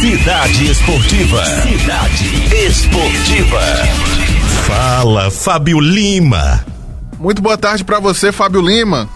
[0.00, 1.44] Cidade Esportiva.
[1.44, 3.60] Cidade Esportiva.
[4.66, 6.64] Fala, Fábio Lima.
[7.18, 9.10] Muito boa tarde para você, Fábio Lima.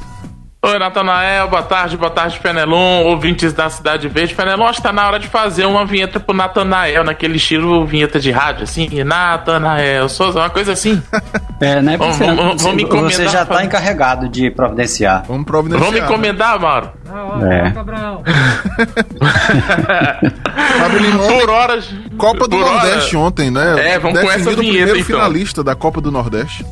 [0.67, 4.35] Oi, Natanael, boa tarde, boa tarde, Fenelon, ouvintes da Cidade Verde.
[4.35, 8.19] Fenelon, acho que tá na hora de fazer uma vinheta pro Natanael, naquele estilo vinheta
[8.19, 11.03] de rádio, assim, Natanael Souza, uma coisa assim.
[11.61, 11.97] É, né?
[11.97, 13.13] Vamos, Você, vamos, vamos me encomendar.
[13.13, 15.23] você já tá encarregado de providenciar.
[15.27, 15.87] Vamos providenciar.
[15.87, 16.91] Vamos me encomendar, Mauro.
[17.49, 17.73] É.
[21.01, 21.89] Lima, Por horas.
[22.19, 23.93] Copa do por Nordeste hora- ontem, né?
[23.95, 25.05] É, vamos com essa o vinheta, primeiro então.
[25.07, 26.67] finalista da Copa do Nordeste.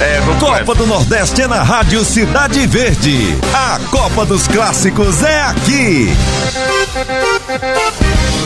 [0.00, 0.20] É,
[0.60, 3.36] Copa do Nordeste é na Rádio Cidade Verde.
[3.54, 6.08] A Copa dos Clássicos é aqui.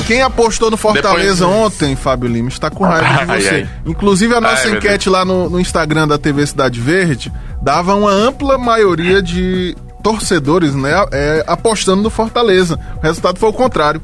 [0.06, 3.48] Quem apostou no Fortaleza Depois- ontem, Fábio Lima, está com raiva de Ai, você.
[3.48, 3.68] ai.
[3.86, 7.32] Inclusive, a nossa Ai, enquete lá no, no Instagram da TV Cidade Verde
[7.62, 12.78] dava uma ampla maioria de torcedores, né, é, apostando no Fortaleza.
[12.98, 14.02] O resultado foi o contrário.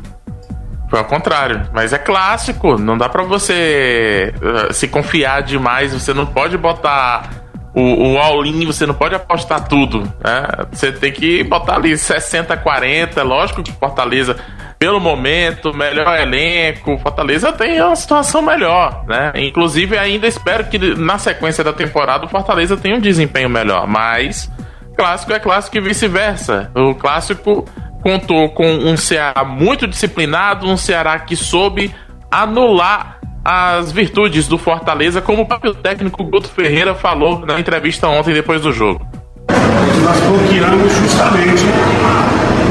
[0.89, 4.35] Foi ao contrário, mas é clássico, não dá pra você
[4.69, 7.31] uh, se confiar demais, você não pode botar
[7.75, 10.67] o, o all-in, você não pode apostar tudo, né?
[10.73, 14.37] Você tem que botar ali 60, 40, lógico que Fortaleza,
[14.79, 19.33] pelo momento, melhor elenco, Fortaleza tem uma situação melhor, né?
[19.37, 24.51] Inclusive ainda espero que na sequência da temporada o Fortaleza tenha um desempenho melhor, mas
[24.97, 26.71] clássico é clássico e vice-versa.
[26.75, 27.65] O clássico
[28.03, 31.95] contou com um Ceará muito disciplinado, um Ceará que soube
[32.31, 38.34] anular as virtudes do Fortaleza, como o próprio técnico Guto Ferreira falou na entrevista ontem
[38.34, 39.06] depois do jogo.
[39.48, 41.64] nós bloqueamos justamente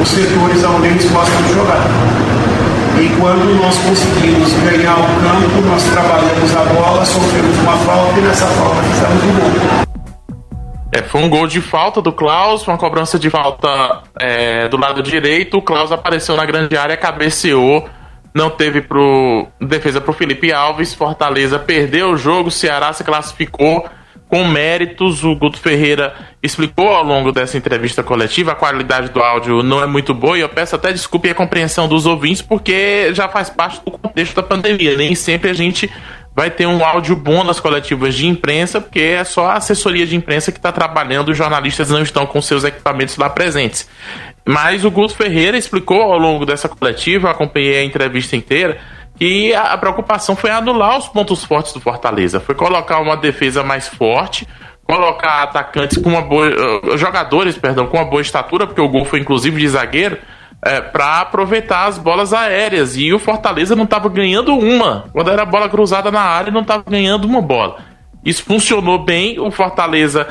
[0.01, 1.87] os setores onde eles gostam de jogar.
[2.99, 8.21] E quando nós conseguimos ganhar o campo, nós trabalhamos a bola, sofremos uma falta e
[8.21, 9.89] nessa falta fizemos o gol.
[10.91, 15.03] É, foi um gol de falta do Klaus, uma cobrança de falta é, do lado
[15.03, 15.57] direito.
[15.57, 17.87] O Klaus apareceu na grande área, cabeceou,
[18.33, 20.93] não teve pro, defesa pro Felipe Alves.
[20.93, 23.89] Fortaleza perdeu o jogo, Ceará se classificou
[24.27, 25.23] com méritos.
[25.23, 28.51] O Guto Ferreira explicou ao longo dessa entrevista coletiva.
[28.51, 31.35] A qualidade do áudio não é muito boa e eu peço até desculpa e a
[31.35, 34.95] compreensão dos ouvintes, porque já faz parte do contexto da pandemia.
[34.95, 35.91] Nem sempre a gente
[36.35, 40.15] vai ter um áudio bom nas coletivas de imprensa, porque é só a assessoria de
[40.15, 43.89] imprensa que está trabalhando, os jornalistas não estão com seus equipamentos lá presentes.
[44.45, 48.79] Mas o Guto Ferreira explicou ao longo dessa coletiva, acompanhei a entrevista inteira,
[49.15, 53.63] que a a preocupação foi anular os pontos fortes do Fortaleza, foi colocar uma defesa
[53.63, 54.47] mais forte,
[54.83, 56.47] colocar atacantes com uma boa.
[56.47, 60.17] eh, jogadores, perdão, com uma boa estatura, porque o gol foi inclusive de zagueiro,
[60.63, 62.97] é, para aproveitar as bolas aéreas.
[62.97, 65.05] E o Fortaleza não estava ganhando uma.
[65.11, 67.77] Quando era bola cruzada na área, não estava ganhando uma bola.
[68.23, 69.39] Isso funcionou bem.
[69.39, 70.27] O Fortaleza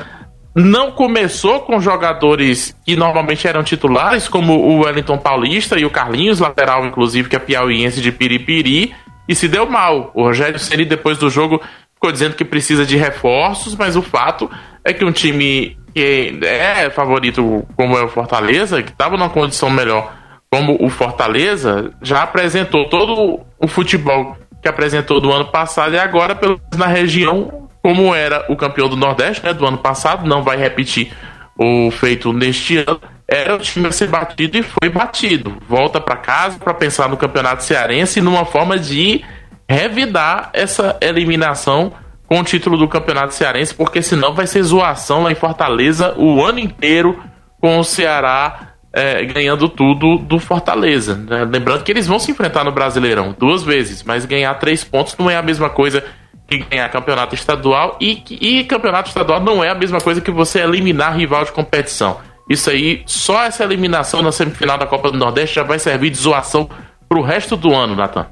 [0.55, 6.41] não começou com jogadores que normalmente eram titulares, como o Wellington Paulista e o Carlinhos,
[6.41, 8.95] lateral, inclusive, que é piauiense de Piripiri,
[9.29, 10.11] e se deu mal.
[10.15, 11.61] O Rogério Ceni depois do jogo,
[11.95, 14.51] ficou dizendo que precisa de reforços, mas o fato
[14.85, 19.71] é que um time que é favorito como é o Fortaleza, que estava numa condição
[19.71, 20.18] melhor
[20.51, 26.35] como o Fortaleza, já apresentou todo o futebol que apresentou do ano passado e agora,
[26.35, 30.57] pelo na região, como era o campeão do Nordeste né, do ano passado, não vai
[30.57, 31.13] repetir
[31.57, 35.57] o feito neste ano, era o time a ser batido e foi batido.
[35.69, 39.23] Volta para casa para pensar no Campeonato Cearense numa forma de
[39.69, 41.93] revidar essa eliminação
[42.27, 46.43] com o título do Campeonato Cearense, porque senão vai ser zoação lá em Fortaleza o
[46.43, 47.23] ano inteiro
[47.61, 48.68] com o Ceará
[48.99, 51.15] é, ganhando tudo do Fortaleza.
[51.15, 51.45] né?
[51.45, 55.31] Lembrando que eles vão se enfrentar no Brasileirão duas vezes, mas ganhar três pontos não
[55.31, 56.03] é a mesma coisa
[56.49, 60.61] que ganhar campeonato estadual e, e campeonato estadual não é a mesma coisa que você
[60.61, 62.19] eliminar rival de competição.
[62.51, 66.17] Isso aí, só essa eliminação na semifinal da Copa do Nordeste já vai servir de
[66.17, 66.69] zoação
[67.09, 68.27] pro resto do ano, Natan.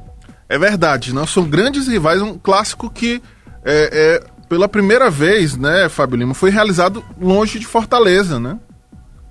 [0.48, 3.22] É verdade, não são grandes rivais, um clássico que
[3.64, 8.58] é, é, pela primeira vez, né, Fábio Lima, foi realizado longe de Fortaleza, né?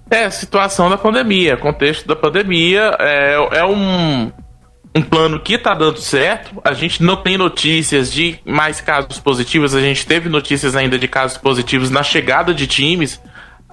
[0.09, 4.31] É, situação da pandemia, contexto da pandemia, é, é um,
[4.95, 6.61] um plano que tá dando certo.
[6.63, 11.07] A gente não tem notícias de mais casos positivos, a gente teve notícias ainda de
[11.07, 13.19] casos positivos na chegada de times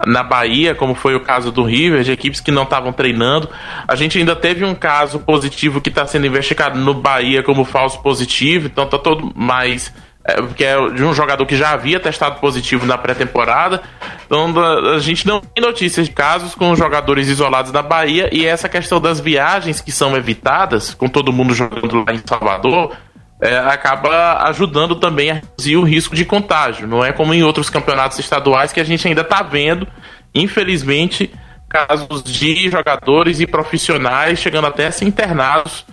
[0.06, 3.49] na Bahia, como foi o caso do River, de equipes que não estavam treinando.
[3.87, 8.03] A gente ainda teve um caso positivo que está sendo investigado no Bahia como falso
[8.03, 9.93] positivo, então tá todo mais.
[10.25, 13.83] É, que é de um jogador que já havia testado positivo na pré-temporada.
[14.32, 14.50] Então
[14.94, 18.99] a, gente não tem notícias de casos com jogadores isolados na Bahia e essa questão
[18.99, 22.96] das viagens que são evitadas, com todo mundo jogando lá em Salvador,
[23.43, 26.87] é, acaba ajudando também a reduzir o risco de contágio.
[26.87, 29.87] Não é como em outros campeonatos estaduais que a gente ainda está vendo,
[30.34, 31.31] infelizmente,
[31.69, 35.84] casos de jogadores e profissionais chegando até a ser internados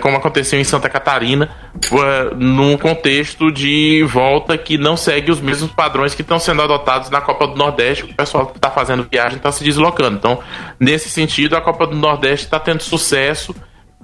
[0.00, 1.50] como aconteceu em Santa Catarina,
[1.90, 7.08] uh, num contexto de volta que não segue os mesmos padrões que estão sendo adotados
[7.10, 10.16] na Copa do Nordeste, o pessoal que está fazendo viagem está se deslocando.
[10.16, 10.38] Então,
[10.78, 13.54] nesse sentido, a Copa do Nordeste está tendo sucesso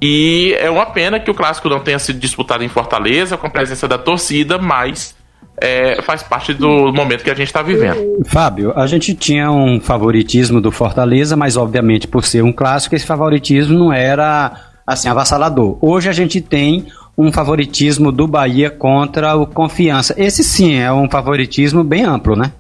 [0.01, 3.51] e é uma pena que o clássico não tenha sido disputado em Fortaleza com a
[3.51, 5.15] presença da torcida, mas
[5.59, 8.23] é, faz parte do momento que a gente está vivendo.
[8.27, 13.07] Fábio, a gente tinha um favoritismo do Fortaleza, mas obviamente por ser um clássico, esse
[13.07, 14.53] favoritismo não era
[14.87, 15.77] assim avassalador.
[15.81, 16.87] Hoje a gente tem
[17.19, 20.15] um favoritismo do Bahia contra o Confiança.
[20.17, 22.53] Esse sim é um favoritismo bem amplo, né?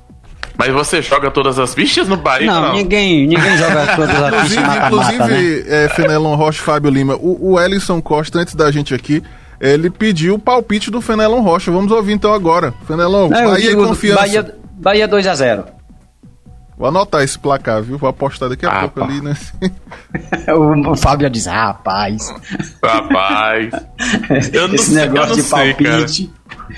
[0.58, 2.46] Mas você joga todas as fichas no Bahia?
[2.46, 5.14] Não, Não, ninguém, ninguém joga todas as fichas Inclusive, mata-mata, né?
[5.14, 9.22] inclusive é, Fenelon Rocha e Fábio Lima, o, o Ellison Costa, antes da gente aqui,
[9.60, 11.70] ele pediu o palpite do Fenelon Rocha.
[11.70, 12.72] Vamos ouvir então agora.
[12.86, 14.20] Fenelon, É, Bahia e confiança.
[14.20, 15.64] Bahia, Bahia 2x0.
[16.78, 17.96] Vou anotar esse placar, viu?
[17.96, 19.06] Vou apostar daqui a Ah, pouco pá.
[19.06, 19.34] ali, né?
[20.54, 22.34] O, o Fábio diz, ah, rapaz,
[22.84, 23.70] Rapaz.
[24.52, 26.32] Eu não esse sei, negócio eu não de sei, palpite.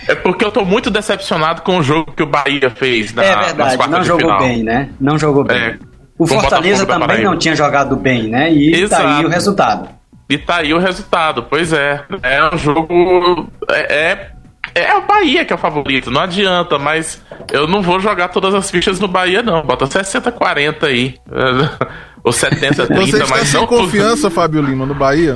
[0.07, 3.35] É porque eu tô muito decepcionado com o jogo que o Bahia fez na, é
[3.35, 4.39] nas verdade, quartas não de jogou final.
[4.41, 4.89] bem, né?
[5.01, 5.57] Não jogou bem.
[5.57, 5.79] É,
[6.19, 8.53] o Fortaleza também não tinha jogado bem, né?
[8.53, 9.27] E tá aí Exato.
[9.27, 9.89] o resultado.
[10.31, 12.05] E tá aí o resultado, pois é.
[12.23, 13.49] É um jogo.
[13.71, 14.31] É, é,
[14.75, 17.23] é o Bahia que é o favorito, não adianta, mas
[17.53, 19.63] eu não vou jogar todas as fichas no Bahia, não.
[19.63, 21.15] Bota 60-40 aí.
[22.25, 23.67] Ou 70-30, Você está mas sem não.
[23.67, 25.35] confiança, Fábio Lima, no Bahia?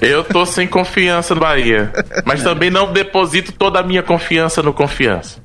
[0.00, 1.92] Eu tô sem confiança no Bahia.
[2.24, 5.40] Mas também não deposito toda a minha confiança no confiança.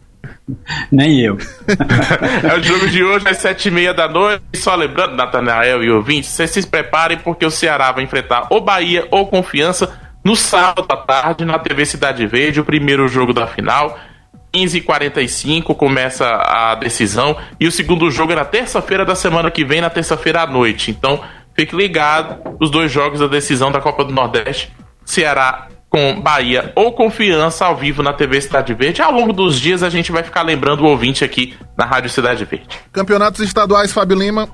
[0.91, 1.37] Nem eu.
[2.43, 4.43] É o jogo de hoje às sete e meia da noite.
[4.53, 8.61] E só lembrando, Natanael e ouvintes, vocês se preparem porque o Ceará vai enfrentar ou
[8.61, 9.89] Bahia ou Confiança
[10.23, 13.97] no sábado à tarde na TV Cidade Verde, o primeiro jogo da final.
[14.53, 19.79] 15h45 começa a decisão e o segundo jogo é na terça-feira da semana que vem,
[19.79, 20.91] na terça-feira à noite.
[20.91, 21.21] Então,
[21.55, 24.71] fique ligado, os dois jogos da decisão da Copa do Nordeste,
[25.05, 29.01] Ceará com Bahia ou Confiança ao vivo na TV Cidade Verde.
[29.01, 32.45] Ao longo dos dias a gente vai ficar lembrando o ouvinte aqui na Rádio Cidade
[32.45, 32.79] Verde.
[32.93, 34.47] Campeonatos estaduais, Fábio Lima.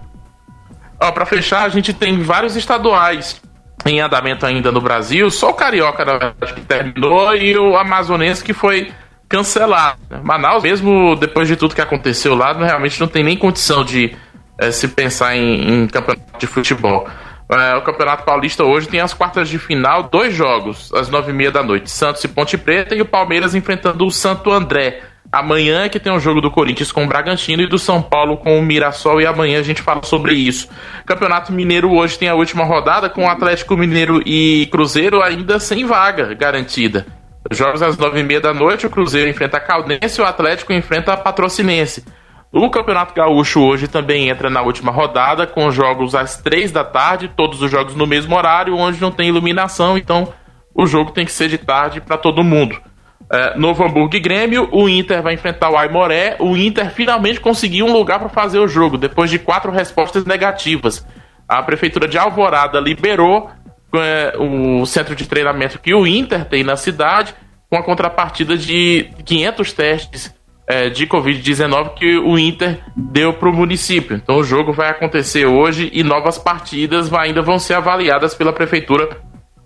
[0.99, 3.39] Ó, pra fechar, a gente tem vários estaduais
[3.87, 5.29] em andamento ainda no Brasil.
[5.29, 8.91] Só o Carioca, na verdade, que terminou e o Amazonense que foi
[9.29, 9.99] cancelado.
[10.09, 10.19] né?
[10.23, 14.15] Manaus, mesmo depois de tudo que aconteceu lá, realmente não tem nem condição de
[14.59, 17.07] eh, se pensar em, em campeonato de futebol.
[17.49, 21.33] Eh, o Campeonato Paulista hoje tem as quartas de final, dois jogos, às nove e
[21.33, 21.89] meia da noite.
[21.89, 25.01] Santos e Ponte Preta e o Palmeiras enfrentando o Santo André.
[25.37, 28.37] Amanhã é que tem um jogo do Corinthians com o Bragantino e do São Paulo
[28.37, 30.67] com o Mirassol e amanhã a gente fala sobre isso.
[31.05, 35.85] Campeonato Mineiro hoje tem a última rodada com o Atlético Mineiro e Cruzeiro ainda sem
[35.85, 37.05] vaga garantida.
[37.51, 40.73] Jogos às nove e meia da noite, o Cruzeiro enfrenta a Caldense e o Atlético
[40.73, 42.03] enfrenta a Patrocinense.
[42.51, 47.31] O Campeonato Gaúcho hoje também entra na última rodada com jogos às três da tarde,
[47.37, 50.33] todos os jogos no mesmo horário, onde não tem iluminação, então
[50.73, 52.86] o jogo tem que ser de tarde para todo mundo.
[53.31, 56.37] É, Novo Hamburgo e Grêmio, o Inter vai enfrentar o Aimoré.
[56.39, 61.05] O Inter finalmente conseguiu um lugar para fazer o jogo, depois de quatro respostas negativas.
[61.47, 63.49] A Prefeitura de Alvorada liberou
[63.95, 67.33] é, o centro de treinamento que o Inter tem na cidade,
[67.69, 70.35] com a contrapartida de 500 testes
[70.67, 74.15] é, de Covid-19 que o Inter deu para o município.
[74.15, 79.17] Então o jogo vai acontecer hoje e novas partidas ainda vão ser avaliadas pela Prefeitura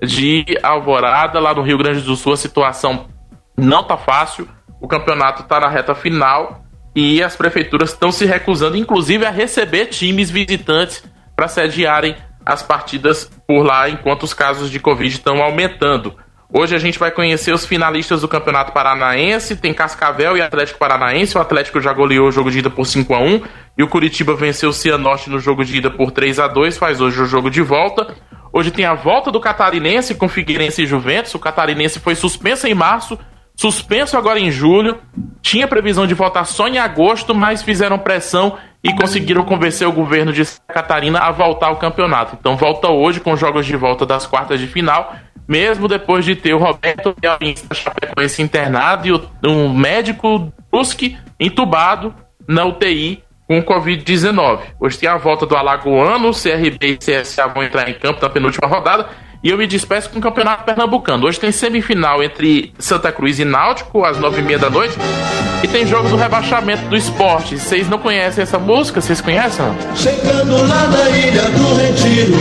[0.01, 2.33] de Alvorada, lá no Rio Grande do Sul.
[2.33, 3.07] A situação
[3.57, 4.47] não tá fácil,
[4.79, 6.63] o campeonato tá na reta final
[6.95, 11.03] e as prefeituras estão se recusando, inclusive, a receber times visitantes
[11.35, 12.15] para sediarem
[12.45, 16.15] as partidas por lá, enquanto os casos de Covid estão aumentando.
[16.53, 19.55] Hoje a gente vai conhecer os finalistas do Campeonato Paranaense.
[19.55, 21.37] Tem Cascavel e Atlético Paranaense.
[21.37, 23.41] O Atlético já goleou o jogo de ida por 5 a 1
[23.77, 26.99] e o Curitiba venceu o Cianorte no jogo de ida por 3 a 2 Faz
[26.99, 28.13] hoje o jogo de volta.
[28.51, 31.33] Hoje tem a volta do Catarinense com Figueirense e Juventus.
[31.33, 33.17] O Catarinense foi suspenso em março,
[33.61, 34.97] suspenso agora em julho.
[35.39, 40.33] Tinha previsão de voltar só em agosto, mas fizeram pressão e conseguiram convencer o governo
[40.33, 42.35] de Santa Catarina a voltar ao campeonato.
[42.39, 45.15] Então volta hoje com jogos de volta das quartas de final,
[45.47, 47.37] mesmo depois de ter o Roberto da
[47.75, 52.15] Chapecoense internado e um médico Brusque entubado
[52.47, 54.59] na UTI com Covid-19.
[54.79, 58.29] Hoje tem a volta do Alagoano, o CRB e CSA vão entrar em campo na
[58.29, 59.07] penúltima rodada.
[59.43, 61.25] E eu me despeço com o Campeonato Pernambucano.
[61.25, 64.95] Hoje tem semifinal entre Santa Cruz e Náutico, às nove e meia da noite.
[65.63, 67.57] E tem jogo do rebaixamento do esporte.
[67.57, 69.01] Vocês não conhecem essa música?
[69.01, 69.65] Vocês conhecem?
[69.95, 72.37] Chegando lá na ilha do Retiro.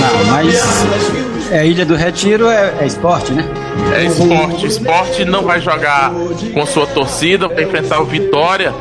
[0.00, 3.44] Não, mas é Ilha do Retiro é, é esporte, né?
[3.92, 4.66] É esporte.
[4.66, 6.12] Esporte não vai jogar
[6.54, 8.72] com sua torcida, vai enfrentar o Vitória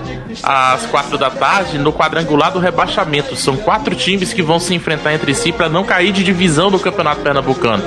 [0.43, 3.35] às quatro da tarde no quadrangular do rebaixamento.
[3.35, 6.79] São quatro times que vão se enfrentar entre si para não cair de divisão no
[6.79, 7.83] Campeonato Pernambucano.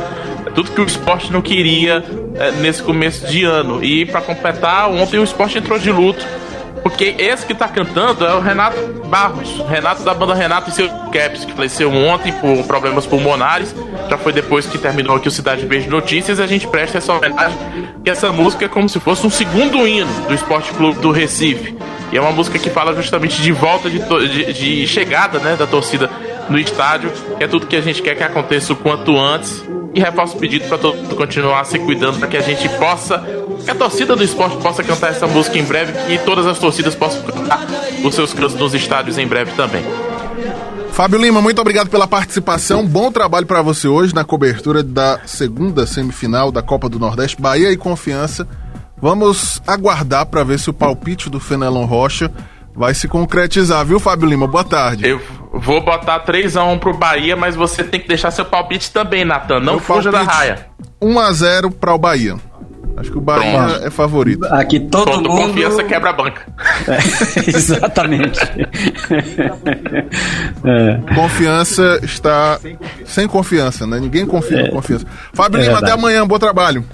[0.55, 3.83] tudo que o esporte não queria é, nesse começo de ano.
[3.83, 6.25] E para completar, ontem o esporte entrou de luto
[6.83, 10.89] porque esse que tá cantando é o Renato Barros, Renato da banda Renato e seu
[10.89, 13.75] Caps, que faleceu ontem por problemas pulmonares.
[14.11, 16.41] Já foi depois que terminou aqui o Cidade Verde Notícias.
[16.41, 17.57] A gente presta essa homenagem,
[18.05, 21.77] que essa música é como se fosse um segundo hino do Esporte Clube do Recife.
[22.13, 25.67] E é uma música que fala justamente de volta de, de, de chegada né, da
[25.67, 26.11] torcida
[26.49, 29.65] no estádio, que é tudo que a gente quer que aconteça o quanto antes.
[29.95, 33.23] E reforço o pedido para todo mundo continuar se cuidando para que a gente possa,
[33.63, 36.95] que a torcida do esporte possa cantar essa música em breve, que todas as torcidas
[36.95, 37.61] possam cantar
[38.03, 39.83] os seus cantos nos estádios em breve também.
[40.93, 42.87] Fábio Lima, muito obrigado pela participação.
[42.87, 47.71] Bom trabalho para você hoje na cobertura da segunda semifinal da Copa do Nordeste, Bahia
[47.71, 48.47] e Confiança.
[49.03, 52.31] Vamos aguardar para ver se o palpite do Fenelon Rocha
[52.73, 54.47] vai se concretizar, viu, Fábio Lima?
[54.47, 55.09] Boa tarde.
[55.09, 55.21] Eu
[55.53, 59.59] vou botar 3x1 pro Bahia, mas você tem que deixar seu palpite também, Natan.
[59.59, 60.69] Não fuja da raia.
[61.03, 62.37] 1x0 para o Bahia.
[62.97, 63.87] Acho que o Bahia Pronto.
[63.87, 64.45] é favorito.
[64.47, 65.29] Aqui todo mundo...
[65.31, 66.43] confiança quebra a banca.
[66.87, 66.99] É,
[67.51, 68.39] exatamente.
[70.65, 71.15] é.
[71.15, 72.61] Confiança está
[73.05, 73.99] sem confiança, né?
[73.99, 74.63] Ninguém confia é.
[74.63, 75.07] na confiança.
[75.33, 75.93] Fábio é Lima, verdade.
[75.93, 76.25] até amanhã.
[76.25, 76.85] Bom trabalho.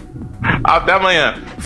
[0.64, 1.34] Até amanhã.